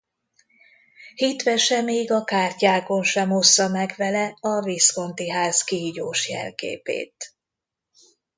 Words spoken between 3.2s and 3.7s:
ossza